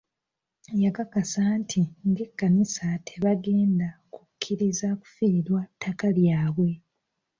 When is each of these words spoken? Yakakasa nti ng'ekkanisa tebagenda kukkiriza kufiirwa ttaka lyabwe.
Yakakasa 0.83 1.43
nti 1.61 1.81
ng'ekkanisa 2.09 2.87
tebagenda 3.07 3.89
kukkiriza 4.13 4.89
kufiirwa 5.01 5.61
ttaka 5.71 6.07
lyabwe. 6.17 6.71